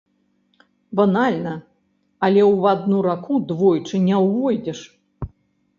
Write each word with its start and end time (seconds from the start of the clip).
Банальна, 0.99 1.53
але 2.29 2.41
ў 2.45 2.73
адну 2.73 2.97
раку 3.09 3.35
двойчы 3.53 3.95
не 4.09 4.17
ўвойдзеш. 4.27 4.79